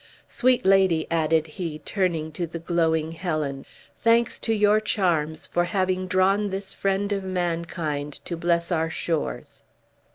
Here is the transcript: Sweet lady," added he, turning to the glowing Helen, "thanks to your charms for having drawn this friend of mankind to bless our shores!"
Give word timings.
Sweet 0.27 0.65
lady," 0.65 1.05
added 1.11 1.45
he, 1.45 1.77
turning 1.77 2.31
to 2.31 2.47
the 2.47 2.57
glowing 2.57 3.11
Helen, 3.11 3.67
"thanks 3.99 4.39
to 4.39 4.51
your 4.51 4.79
charms 4.79 5.45
for 5.45 5.65
having 5.65 6.07
drawn 6.07 6.49
this 6.49 6.73
friend 6.73 7.11
of 7.11 7.23
mankind 7.23 8.19
to 8.25 8.35
bless 8.35 8.71
our 8.71 8.89
shores!" 8.89 9.61